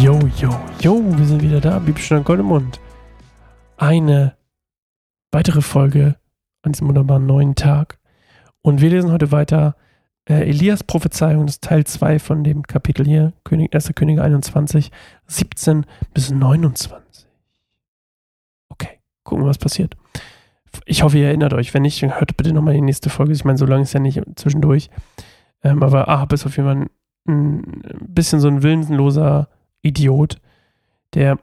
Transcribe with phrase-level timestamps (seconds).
[0.00, 0.50] Yo, yo,
[0.80, 1.80] yo, wir sind wieder da.
[1.80, 2.78] Bibelstunde Gold im Mund.
[3.78, 4.36] Eine
[5.32, 6.14] weitere Folge
[6.62, 7.98] an diesem wunderbaren neuen Tag.
[8.62, 9.74] Und wir lesen heute weiter
[10.30, 13.90] äh, Elias Prophezeiung, das ist Teil 2 von dem Kapitel hier, König, 1.
[13.96, 14.92] Könige 21,
[15.26, 17.26] 17 bis 29.
[18.68, 19.96] Okay, gucken, was passiert.
[20.84, 21.74] Ich hoffe, ihr erinnert euch.
[21.74, 23.32] Wenn nicht, hört bitte nochmal die nächste Folge.
[23.32, 24.90] Ich meine, so lange ist ja nicht zwischendurch.
[25.64, 26.88] Ähm, aber Ahab ist auf jeden Fall
[27.26, 29.48] ein, ein bisschen so ein willenloser
[29.82, 30.36] Idiot,
[31.14, 31.38] der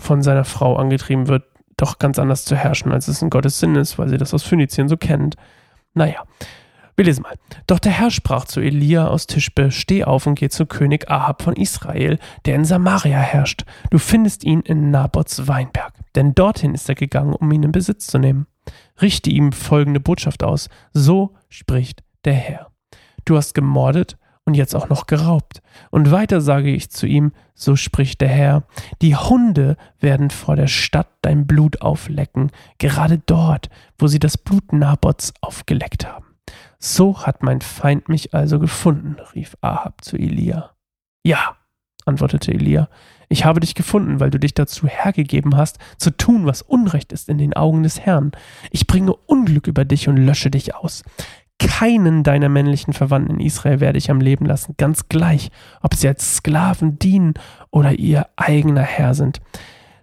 [0.00, 1.44] von seiner Frau angetrieben wird,
[1.76, 4.42] doch ganz anders zu herrschen, als es in Gottes Sinn ist, weil sie das aus
[4.42, 5.36] Phönizien so kennt.
[5.94, 6.24] Naja,
[6.96, 7.34] wir lesen mal.
[7.66, 11.42] Doch der Herr sprach zu Elia aus Tischbe, steh auf und geh zu König Ahab
[11.42, 13.64] von Israel, der in Samaria herrscht.
[13.90, 18.06] Du findest ihn in Nabots Weinberg, denn dorthin ist er gegangen, um ihn in Besitz
[18.06, 18.46] zu nehmen.
[19.00, 20.68] Richte ihm folgende Botschaft aus.
[20.92, 22.70] So spricht der Herr.
[23.24, 25.62] Du hast gemordet und jetzt auch noch geraubt.
[25.90, 28.64] Und weiter sage ich zu ihm, so spricht der Herr,
[29.00, 34.72] die Hunde werden vor der Stadt dein Blut auflecken, gerade dort, wo sie das Blut
[34.72, 36.26] Nabots aufgeleckt haben.
[36.78, 40.72] So hat mein Feind mich also gefunden, rief Ahab zu Elia.
[41.24, 41.56] Ja,
[42.04, 42.88] antwortete Elia,
[43.28, 47.30] ich habe dich gefunden, weil du dich dazu hergegeben hast, zu tun, was Unrecht ist
[47.30, 48.32] in den Augen des Herrn.
[48.70, 51.02] Ich bringe Unglück über dich und lösche dich aus
[51.68, 56.08] keinen deiner männlichen Verwandten in Israel werde ich am Leben lassen, ganz gleich, ob sie
[56.08, 57.34] als Sklaven dienen
[57.70, 59.40] oder ihr eigener Herr sind.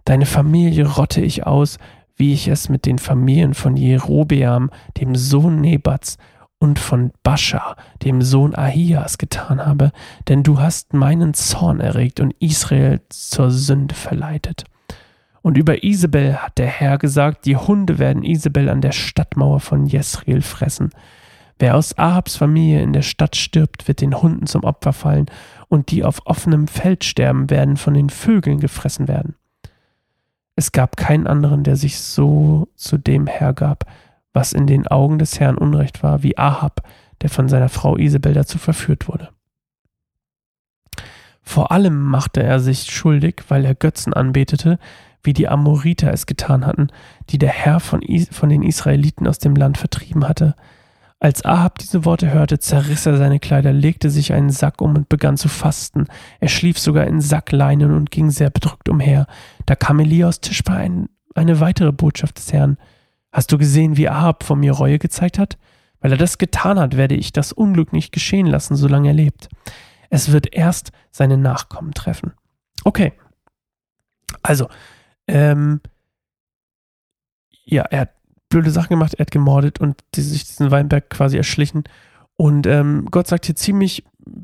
[0.05, 1.77] Deine Familie rotte ich aus,
[2.16, 6.17] wie ich es mit den Familien von Jerobeam, dem Sohn Nebats,
[6.59, 9.91] und von Bascha, dem Sohn Ahias, getan habe,
[10.27, 14.66] denn du hast meinen Zorn erregt und Israel zur Sünde verleitet.
[15.41, 19.85] Und über Isabel hat der Herr gesagt, die Hunde werden Isabel an der Stadtmauer von
[19.85, 20.89] Jesrael fressen.
[21.59, 25.25] Wer aus Ahabs Familie in der Stadt stirbt, wird den Hunden zum Opfer fallen,
[25.67, 29.35] und die auf offenem Feld sterben, werden von den Vögeln gefressen werden.
[30.56, 33.85] Es gab keinen anderen, der sich so zu dem hergab,
[34.34, 36.81] was in den Augen des Herrn Unrecht war, wie Ahab,
[37.22, 39.29] der von seiner Frau Isabel dazu verführt wurde.
[41.41, 44.79] Vor allem machte er sich schuldig, weil er Götzen anbetete,
[45.23, 46.88] wie die Amoriter es getan hatten,
[47.29, 50.55] die der Herr von, Is von den Israeliten aus dem Land vertrieben hatte,
[51.19, 55.09] als Ahab diese Worte hörte, zerriss er seine Kleider, legte sich einen Sack um und
[55.09, 56.06] begann zu fasten.
[56.40, 59.28] Er schlief sogar in Sackleinen und ging sehr bedrückt umher.
[59.66, 62.78] Da kam Elia aus Tischba ein, eine weitere Botschaft des Herrn.
[63.34, 65.58] Hast du gesehen, wie Ahab vor mir Reue gezeigt hat?
[66.00, 69.50] Weil er das getan hat, werde ich das Unglück nicht geschehen lassen, solange er lebt.
[70.09, 72.31] Es wird erst seine Nachkommen treffen.
[72.85, 73.12] Okay.
[74.41, 74.69] Also,
[75.28, 75.81] ähm,
[77.66, 78.19] ja, er hat
[78.49, 81.83] blöde Sachen gemacht, er hat gemordet und die, sich diesen Weinberg quasi erschlichen.
[82.35, 84.03] Und ähm, Gott sagt hier ziemlich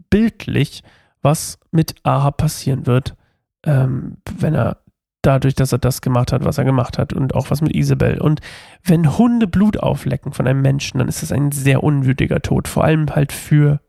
[0.09, 0.83] bildlich,
[1.21, 3.15] was mit Ahab passieren wird,
[3.63, 4.77] ähm, wenn er
[5.25, 8.21] dadurch, dass er das gemacht hat, was er gemacht hat und auch was mit Isabel.
[8.21, 8.41] Und
[8.83, 12.83] wenn Hunde Blut auflecken von einem Menschen, dann ist das ein sehr unwürdiger Tod, vor
[12.83, 13.81] allem halt für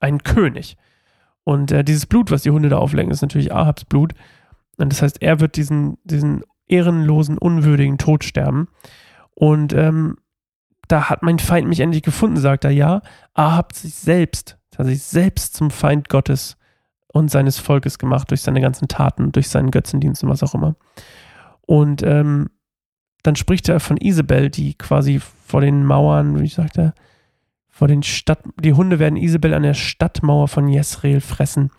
[0.00, 0.76] einen König.
[1.42, 4.14] Und äh, dieses Blut, was die Hunde da auflecken, ist natürlich Ahabs Blut.
[4.76, 8.68] Und das heißt, er wird diesen, diesen ehrenlosen, unwürdigen Tod sterben.
[9.34, 10.16] Und ähm,
[10.88, 12.70] da hat mein Feind mich endlich gefunden, sagt er.
[12.70, 13.02] Ja,
[13.34, 16.56] Ahab sich selbst, hat sich selbst zum Feind Gottes
[17.08, 20.76] und seines Volkes gemacht durch seine ganzen Taten, durch seinen Götzendienst und was auch immer.
[21.62, 22.50] Und ähm,
[23.22, 26.94] dann spricht er von Isabel, die quasi vor den Mauern, wie sagt er,
[27.70, 31.70] vor den Stadt, die Hunde werden Isabel an der Stadtmauer von Jezreel fressen.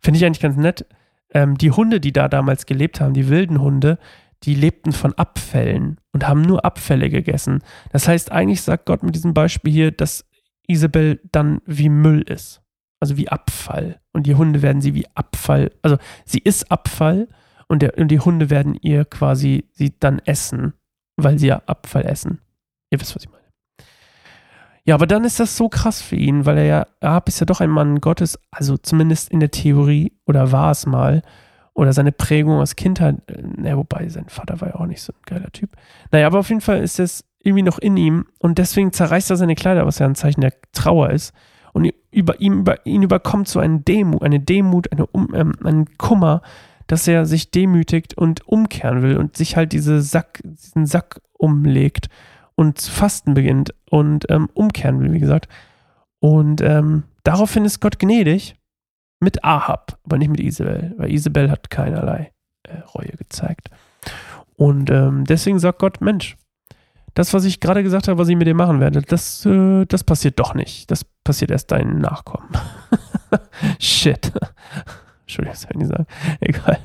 [0.00, 0.86] Finde ich eigentlich ganz nett.
[1.32, 3.98] Ähm, die Hunde, die da damals gelebt haben, die wilden Hunde,
[4.44, 7.62] die lebten von Abfällen und haben nur Abfälle gegessen.
[7.92, 10.26] Das heißt, eigentlich sagt Gott mit diesem Beispiel hier, dass
[10.66, 12.62] Isabel dann wie Müll ist.
[13.00, 14.00] Also wie Abfall.
[14.12, 17.28] Und die Hunde werden sie wie Abfall, also sie ist Abfall
[17.68, 20.74] und, der, und die Hunde werden ihr quasi sie dann essen,
[21.16, 22.40] weil sie ja Abfall essen.
[22.90, 23.42] Ihr wisst, was ich meine.
[24.86, 27.46] Ja, aber dann ist das so krass für ihn, weil er ja, Ab ist ja
[27.46, 31.22] doch ein Mann Gottes, also zumindest in der Theorie, oder war es mal
[31.74, 35.12] oder seine Prägung aus Kindheit, äh, na, wobei sein Vater war ja auch nicht so
[35.12, 35.70] ein geiler Typ.
[36.10, 39.36] Naja, aber auf jeden Fall ist das irgendwie noch in ihm und deswegen zerreißt er
[39.36, 41.34] seine Kleider, was ja ein Zeichen der Trauer ist.
[41.72, 45.86] Und über ihm, über ihn überkommt so ein Demut, eine Demut, eine um, ähm, ein
[45.98, 46.40] Kummer,
[46.86, 52.08] dass er sich demütigt und umkehren will und sich halt diese Sack, diesen Sack umlegt
[52.54, 55.48] und zu fasten beginnt und ähm, umkehren will, wie gesagt.
[56.20, 58.54] Und ähm, daraufhin ist Gott gnädig
[59.24, 62.32] mit Ahab, aber nicht mit Isabel, weil Isabel hat keinerlei
[62.62, 63.70] äh, Reue gezeigt.
[64.56, 66.36] Und ähm, deswegen sagt Gott, Mensch,
[67.14, 70.04] das, was ich gerade gesagt habe, was ich mit dir machen werde, das, äh, das
[70.04, 70.90] passiert doch nicht.
[70.90, 72.50] Das passiert erst deinen Nachkommen.
[73.78, 74.32] Shit.
[75.22, 76.06] Entschuldigung, das ich nicht sagen.
[76.40, 76.78] Egal.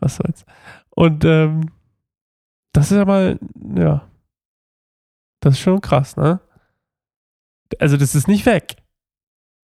[0.00, 0.44] Was soll's.
[0.90, 1.70] Und ähm,
[2.72, 3.36] das ist aber,
[3.76, 4.08] ja.
[5.40, 6.40] Das ist schon krass, ne?
[7.80, 8.76] Also, das ist nicht weg.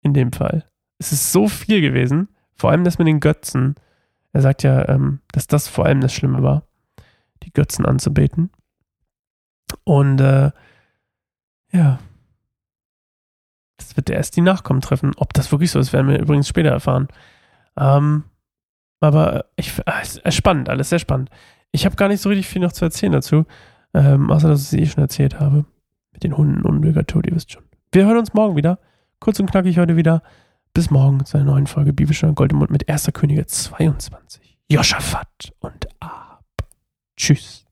[0.02, 0.70] In dem Fall.
[0.98, 2.30] Es ist so viel gewesen.
[2.56, 3.76] Vor allem das mit den Götzen.
[4.32, 6.64] Er sagt ja, ähm, dass das vor allem das Schlimme war,
[7.44, 8.52] die Götzen anzubeten.
[9.84, 10.52] Und äh,
[11.72, 12.00] ja,
[13.78, 15.12] das wird erst die Nachkommen treffen.
[15.18, 17.08] Ob das wirklich so ist, werden wir übrigens später erfahren.
[17.78, 18.24] Ähm,
[19.00, 21.30] aber ich, äh, es ist spannend, alles sehr spannend.
[21.72, 23.46] Ich habe gar nicht so richtig viel noch zu erzählen dazu,
[23.94, 25.66] ähm, außer dass ich es eh schon erzählt habe.
[26.12, 27.64] Mit den Hunden und Mügatur, ihr wisst schon.
[27.92, 28.80] Wir hören uns morgen wieder.
[29.20, 30.22] Kurz und knackig heute wieder.
[30.76, 33.12] Bis morgen zu einer neuen Folge Biblischer Goldemund mit 1.
[33.14, 34.58] Könige 22.
[34.72, 36.44] Joschafat und Ahab.
[37.16, 37.63] Tschüss.